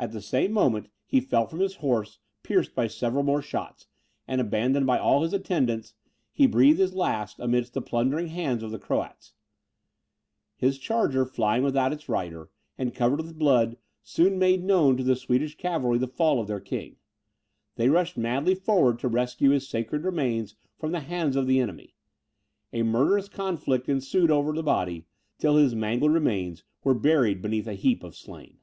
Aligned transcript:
At 0.00 0.10
the 0.10 0.20
same 0.20 0.50
moment 0.50 0.88
he 1.06 1.20
fell 1.20 1.46
from 1.46 1.60
his 1.60 1.76
horse 1.76 2.18
pierced 2.42 2.74
by 2.74 2.88
several 2.88 3.22
more 3.22 3.40
shots; 3.40 3.86
and 4.26 4.40
abandoned 4.40 4.84
by 4.84 4.98
all 4.98 5.22
his 5.22 5.32
attendants, 5.32 5.94
he 6.32 6.48
breathed 6.48 6.80
his 6.80 6.92
last 6.92 7.38
amidst 7.38 7.72
the 7.74 7.80
plundering 7.80 8.26
hands 8.26 8.64
of 8.64 8.72
the 8.72 8.80
Croats. 8.80 9.32
His 10.56 10.76
charger, 10.76 11.24
flying 11.24 11.62
without 11.62 11.92
its 11.92 12.08
rider, 12.08 12.50
and 12.76 12.92
covered 12.96 13.20
with 13.20 13.38
blood, 13.38 13.76
soon 14.02 14.40
made 14.40 14.64
known 14.64 14.96
to 14.96 15.04
the 15.04 15.14
Swedish 15.14 15.56
cavalry 15.56 15.98
the 15.98 16.08
fall 16.08 16.40
of 16.40 16.48
their 16.48 16.58
king. 16.58 16.96
They 17.76 17.88
rushed 17.88 18.16
madly 18.16 18.56
forward 18.56 18.98
to 18.98 19.08
rescue 19.08 19.50
his 19.50 19.68
sacred 19.68 20.02
remains 20.02 20.56
from 20.80 20.90
the 20.90 20.98
hands 20.98 21.36
of 21.36 21.46
the 21.46 21.60
enemy. 21.60 21.94
A 22.72 22.82
murderous 22.82 23.28
conflict 23.28 23.88
ensued 23.88 24.32
over 24.32 24.52
the 24.52 24.64
body, 24.64 25.06
till 25.38 25.54
his 25.54 25.76
mangled 25.76 26.10
remains 26.12 26.64
were 26.82 26.92
buried 26.92 27.40
beneath 27.40 27.68
a 27.68 27.74
heap 27.74 28.02
of 28.02 28.16
slain. 28.16 28.58